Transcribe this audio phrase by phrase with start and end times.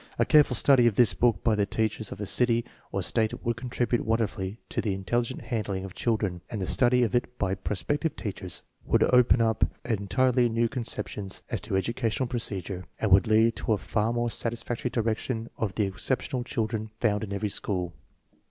[0.17, 3.55] A careful study of this book by the teachers of a city or State would
[3.55, 7.53] contribute wonderfully to the intelligent han dling of children, and the study of it by
[7.53, 13.55] prospective teachers would open up entirely new conceptions as to educational procedure, and would lead
[13.57, 17.93] to a far more satisfactory direction of the exceptional children found in every school.